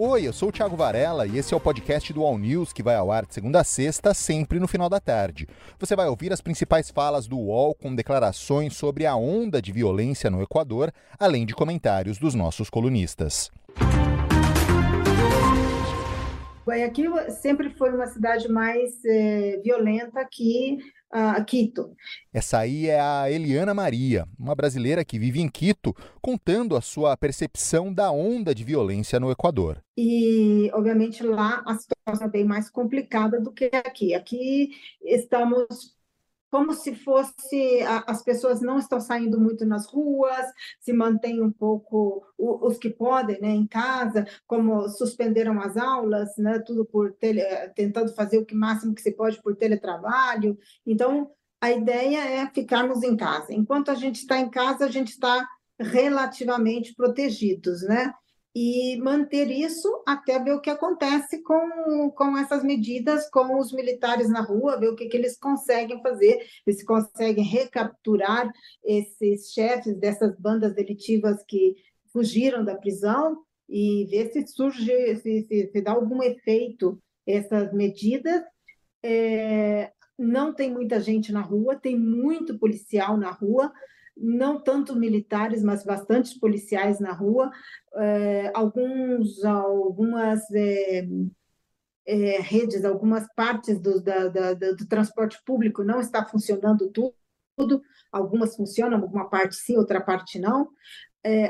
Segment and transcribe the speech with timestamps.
[0.00, 2.84] Oi, eu sou o Thiago Varela e esse é o podcast do All News que
[2.84, 5.48] vai ao ar de segunda a sexta, sempre no final da tarde.
[5.76, 10.30] Você vai ouvir as principais falas do UOL com declarações sobre a onda de violência
[10.30, 13.50] no Equador, além de comentários dos nossos colunistas.
[16.68, 20.78] Guayaquil sempre foi uma cidade mais é, violenta que
[21.46, 21.96] Quito.
[22.32, 27.16] Essa aí é a Eliana Maria, uma brasileira que vive em Quito, contando a sua
[27.16, 29.82] percepção da onda de violência no Equador.
[29.96, 34.14] E, obviamente, lá a situação é bem mais complicada do que aqui.
[34.14, 34.70] Aqui
[35.02, 35.96] estamos
[36.50, 40.46] como se fosse as pessoas não estão saindo muito nas ruas,
[40.80, 46.58] se mantém um pouco os que podem, né, em casa, como suspenderam as aulas, né,
[46.60, 47.42] tudo por tele,
[47.74, 50.58] tentando fazer o que máximo que se pode por teletrabalho.
[50.86, 51.30] Então,
[51.60, 53.52] a ideia é ficarmos em casa.
[53.52, 55.46] Enquanto a gente está em casa, a gente está
[55.78, 58.12] relativamente protegidos, né?
[58.54, 64.28] E manter isso até ver o que acontece com, com essas medidas, com os militares
[64.28, 68.50] na rua, ver o que, que eles conseguem fazer, se conseguem recapturar
[68.84, 71.76] esses chefes dessas bandas delitivas que
[72.12, 78.42] fugiram da prisão e ver se surge, se, se, se dá algum efeito essas medidas.
[79.04, 83.72] É, não tem muita gente na rua, tem muito policial na rua,
[84.20, 87.50] não tanto militares, mas bastante policiais na rua,
[87.94, 91.06] é, alguns, algumas é,
[92.06, 98.56] é, redes, algumas partes do, da, da, do transporte público não está funcionando tudo, algumas
[98.56, 100.68] funcionam, alguma parte sim, outra parte não.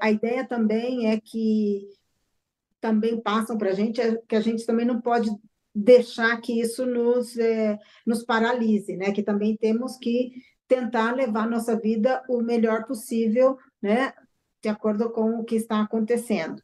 [0.00, 1.88] A ideia também é que
[2.80, 5.30] também passam para a gente é que a gente também não pode
[5.74, 7.34] deixar que isso nos,
[8.06, 9.10] nos paralise, né?
[9.10, 10.32] Que também temos que
[10.66, 14.12] tentar levar nossa vida o melhor possível, né,
[14.62, 16.62] de acordo com o que está acontecendo.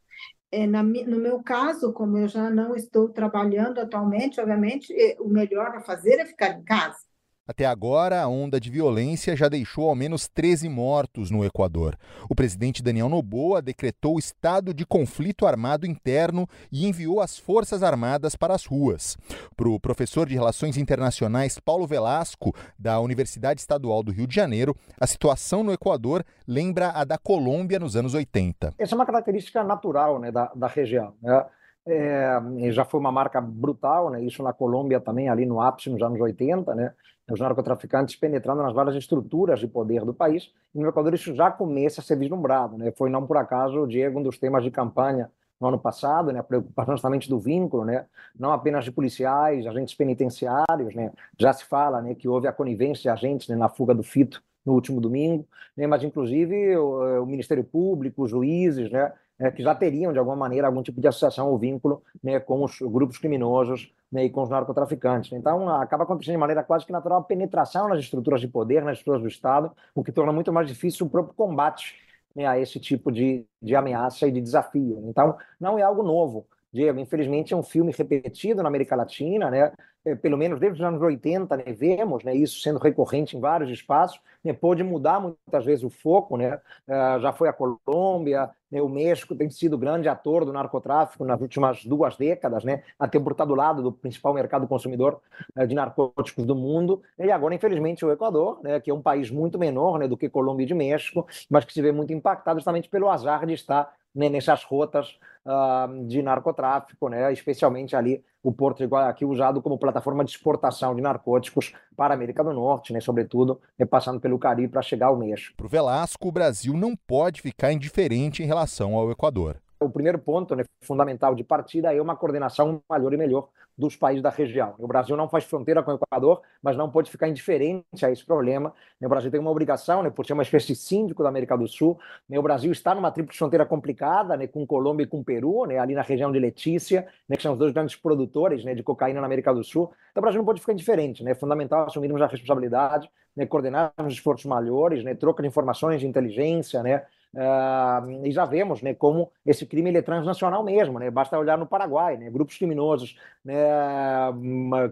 [0.51, 5.67] É, na, no meu caso, como eu já não estou trabalhando atualmente, obviamente, o melhor
[5.75, 7.10] a fazer é ficar em casa.
[7.51, 11.97] Até agora, a onda de violência já deixou ao menos 13 mortos no Equador.
[12.29, 18.37] O presidente Daniel Noboa decretou estado de conflito armado interno e enviou as Forças Armadas
[18.37, 19.17] para as ruas.
[19.57, 24.73] Para o professor de Relações Internacionais Paulo Velasco, da Universidade Estadual do Rio de Janeiro,
[24.97, 28.75] a situação no Equador lembra a da Colômbia nos anos 80.
[28.79, 31.15] Essa é uma característica natural né, da, da região.
[31.21, 31.45] Né?
[31.85, 32.39] É,
[32.71, 34.23] já foi uma marca brutal, né?
[34.23, 36.93] isso na Colômbia também, ali no ápice, nos anos 80, né?
[37.29, 41.49] os narcotraficantes penetrando nas várias estruturas de poder do país, e no Equador isso já
[41.49, 42.77] começa a ser vislumbrado.
[42.77, 42.91] Né?
[42.91, 45.31] Foi não por acaso, Diego, um dos temas de campanha
[45.61, 49.93] no ano passado, né, a preocupação justamente do vínculo, né, não apenas de policiais, agentes
[49.93, 53.93] penitenciários, né, já se fala né, que houve a conivência de agentes né, na fuga
[53.93, 55.47] do fito no último domingo,
[55.77, 60.19] né, mas inclusive o, o Ministério Público, os juízes, né, é, que já teriam, de
[60.19, 64.29] alguma maneira, algum tipo de associação ou vínculo né, com os grupos criminosos né, e
[64.29, 65.31] com os narcotraficantes.
[65.31, 68.99] Então, acaba acontecendo de maneira quase que natural a penetração nas estruturas de poder, nas
[68.99, 71.95] estruturas do Estado, o que torna muito mais difícil o próprio combate
[72.35, 75.03] né, a esse tipo de, de ameaça e de desafio.
[75.07, 76.45] Então, não é algo novo.
[76.73, 79.73] Diego, infelizmente é um filme repetido na América Latina, né?
[80.03, 83.69] É, pelo menos desde os anos 80, né, vemos né, isso sendo recorrente em vários
[83.69, 86.55] espaços, né, pode mudar muitas vezes o foco, né,
[86.87, 91.39] uh, já foi a Colômbia, né, o México tem sido grande ator do narcotráfico nas
[91.39, 95.21] últimas duas décadas, né, até por estar do lado do principal mercado consumidor
[95.55, 99.29] uh, de narcóticos do mundo, e agora, infelizmente, o Equador, né, que é um país
[99.29, 102.57] muito menor né, do que Colômbia e de México, mas que se vê muito impactado
[102.57, 108.79] justamente pelo azar de estar nessas rotas uh, de narcotráfico, né, especialmente ali o Porto
[108.79, 112.99] de Guayaquil usado como plataforma de exportação de narcóticos para a América do Norte, né,
[112.99, 115.55] sobretudo né, passando pelo Caribe para chegar ao México.
[115.55, 120.19] Para o Velasco, o Brasil não pode ficar indiferente em relação ao Equador o primeiro
[120.19, 124.75] ponto né, fundamental de partida é uma coordenação maior e melhor dos países da região.
[124.77, 128.23] O Brasil não faz fronteira com o Equador, mas não pode ficar indiferente a esse
[128.23, 128.73] problema.
[129.01, 131.67] O Brasil tem uma obrigação, né, por ser uma espécie de síndico da América do
[131.67, 131.99] Sul.
[132.29, 135.95] O Brasil está numa tríplice fronteira complicada, né, com Colômbia e com Peru, né, ali
[135.95, 139.25] na região de Letícia, né, que são os dois grandes produtores né, de cocaína na
[139.25, 139.91] América do Sul.
[140.11, 141.23] Então o Brasil não pode ficar indiferente.
[141.23, 146.07] Né, é fundamental assumirmos a responsabilidade, né, coordenarmos esforços maiores, né, troca de informações de
[146.07, 151.09] inteligência, né, Uh, e já vemos né, como esse crime ele é transnacional mesmo, né?
[151.09, 152.29] basta olhar no Paraguai, né?
[152.29, 153.63] grupos criminosos né,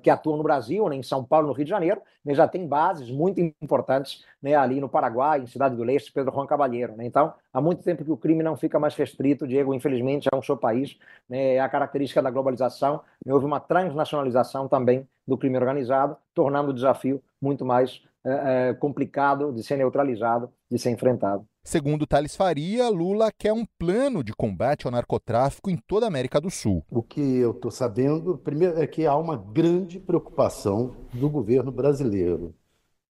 [0.01, 2.65] que atuam no Brasil, né, em São Paulo, no Rio de Janeiro, né, já tem
[2.65, 6.95] bases muito importantes né, ali no Paraguai, em Cidade do Leste, Pedro Juan Cavalheiro.
[6.95, 7.06] Né?
[7.06, 10.41] Então, há muito tempo que o crime não fica mais restrito, Diego, infelizmente, é um
[10.41, 10.97] seu país,
[11.27, 16.71] né, é a característica da globalização, né, houve uma transnacionalização também do crime organizado, tornando
[16.71, 21.45] o desafio muito mais é, é, complicado de ser neutralizado de ser enfrentado.
[21.63, 26.39] Segundo Thales Faria, Lula quer um plano de combate ao narcotráfico em toda a América
[26.39, 26.83] do Sul.
[26.89, 32.54] O que eu estou sabendo, primeiro, é que há uma grande preocupação do governo brasileiro.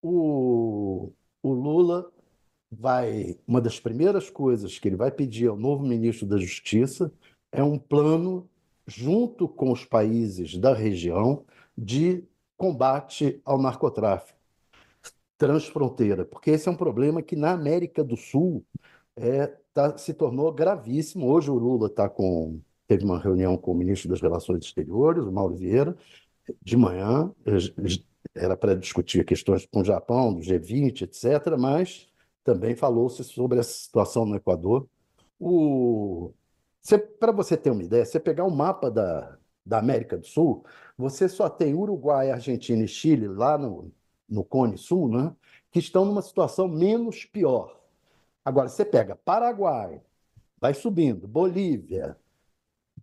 [0.03, 1.13] O,
[1.43, 2.11] o Lula
[2.71, 3.37] vai.
[3.47, 7.13] Uma das primeiras coisas que ele vai pedir ao novo ministro da Justiça
[7.51, 8.49] é um plano,
[8.87, 11.45] junto com os países da região,
[11.77, 12.25] de
[12.57, 14.38] combate ao narcotráfico
[15.39, 18.65] transfronteira, porque esse é um problema que na América do Sul
[19.17, 21.29] é, tá, se tornou gravíssimo.
[21.31, 25.33] Hoje o Lula tá com, teve uma reunião com o ministro das Relações Exteriores, o
[25.33, 25.97] Mauro Vieira,
[26.63, 27.33] de manhã,
[28.35, 32.09] era para discutir questões com o Japão, do G20, etc., mas
[32.45, 34.89] também falou-se sobre essa situação no Equador.
[37.21, 40.65] Para você ter uma ideia, você pegar um mapa da, da América do Sul,
[40.97, 43.93] você só tem Uruguai, Argentina e Chile lá no,
[44.29, 45.35] no Cone Sul, né,
[45.71, 47.79] que estão numa situação menos pior.
[48.45, 50.01] Agora, você pega Paraguai,
[50.61, 52.17] vai subindo, Bolívia,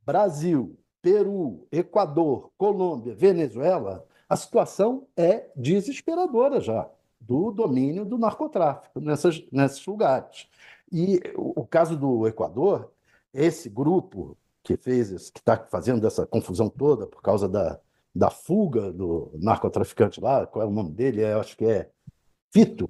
[0.06, 6.90] Brasil, Peru, Equador, Colômbia, Venezuela, a situação é desesperadora já
[7.20, 10.48] do domínio do narcotráfico nessas, nesses lugares.
[10.92, 12.92] E o, o caso do Equador,
[13.34, 17.80] esse grupo que fez, que está fazendo essa confusão toda por causa da,
[18.16, 21.22] da fuga do narcotraficante lá, qual é o nome dele?
[21.22, 21.90] Eu acho que é
[22.54, 22.90] Fito.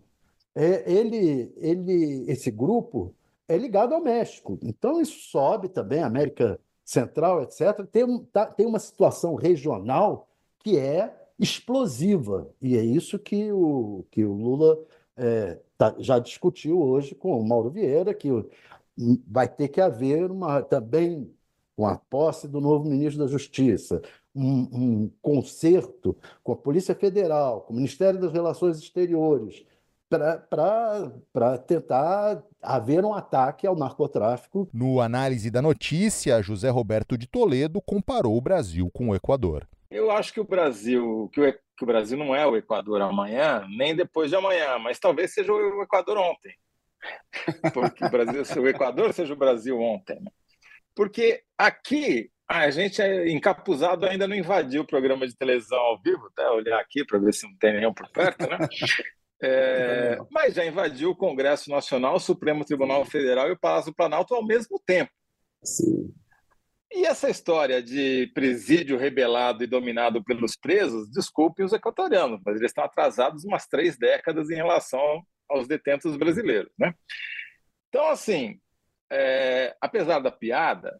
[0.54, 3.16] É, ele, ele, esse grupo
[3.48, 4.60] é ligado ao México.
[4.62, 7.86] Então isso sobe também, América Central, etc.
[7.92, 10.28] Tem, tá, tem uma situação regional
[10.60, 12.48] que é explosiva.
[12.62, 14.78] E é isso que o, que o Lula
[15.18, 18.30] é, tá, já discutiu hoje com o Mauro Vieira, que
[19.28, 21.34] vai ter que haver uma também
[21.76, 24.02] com a posse do novo ministro da Justiça,
[24.36, 29.66] um, um concerto com a Polícia Federal, com o Ministério das Relações Exteriores,
[30.10, 34.70] para tentar haver um ataque ao narcotráfico.
[34.74, 39.68] No análise da notícia, José Roberto de Toledo comparou o Brasil com o Equador.
[39.90, 43.66] Eu acho que o Brasil, que o, que o Brasil não é o Equador amanhã,
[43.78, 46.54] nem depois de amanhã, mas talvez seja o Equador ontem.
[47.74, 50.20] Porque o Brasil, o Equador seja o Brasil ontem.
[50.22, 50.32] Né?
[50.96, 56.28] Porque aqui a gente é encapuzado ainda não invadiu o programa de televisão ao vivo,
[56.28, 58.58] até olhar aqui para ver se não tem nenhum por perto, né?
[59.44, 63.96] É, mas já invadiu o Congresso Nacional, o Supremo Tribunal Federal e o Palácio do
[63.96, 65.12] Planalto ao mesmo tempo.
[65.62, 66.14] Sim.
[66.92, 72.72] E essa história de presídio rebelado e dominado pelos presos, desculpem os equatorianos, mas eles
[72.72, 76.94] estão atrasados umas três décadas em relação aos detentos brasileiros, né?
[77.90, 78.60] Então, assim,
[79.12, 80.98] é, apesar da piada,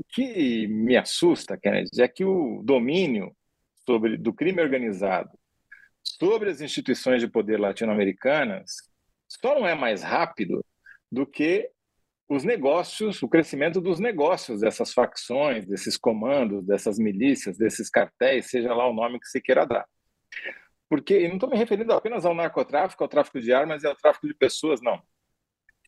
[0.00, 3.36] o que me assusta, Kennedy, é que o domínio
[3.84, 5.30] sobre, do crime organizado
[6.02, 8.72] sobre as instituições de poder latino-americanas
[9.28, 10.64] só não é mais rápido
[11.12, 11.70] do que
[12.28, 18.72] os negócios, o crescimento dos negócios dessas facções, desses comandos, dessas milícias, desses cartéis, seja
[18.72, 19.86] lá o nome que se queira dar.
[20.88, 23.96] Porque, e não estou me referindo apenas ao narcotráfico, ao tráfico de armas e ao
[23.96, 25.02] tráfico de pessoas, não.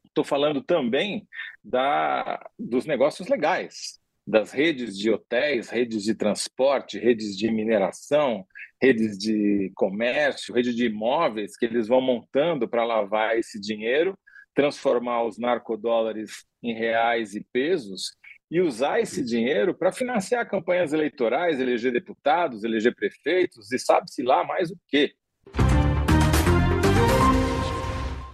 [0.05, 1.27] Estou falando também
[1.65, 8.47] da, dos negócios legais, das redes de hotéis, redes de transporte, redes de mineração,
[8.81, 14.19] redes de comércio, redes de imóveis que eles vão montando para lavar esse dinheiro,
[14.55, 18.17] transformar os narcodólares em reais e pesos
[18.51, 24.45] e usar esse dinheiro para financiar campanhas eleitorais, eleger deputados, eleger prefeitos e sabe-se lá
[24.45, 25.15] mais o quê.